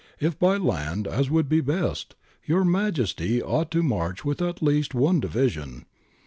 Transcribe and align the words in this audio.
If 0.19 0.39
by 0.39 0.57
land, 0.57 1.05
as 1.07 1.29
would 1.29 1.47
be 1.47 1.61
best. 1.61 2.15
Your 2.43 2.65
Majesty 2.65 3.39
ought 3.39 3.69
to 3.69 3.83
march 3.83 4.25
with 4.25 4.41
at 4.41 4.63
least 4.63 4.95
one 4.95 5.19
division. 5.19 5.85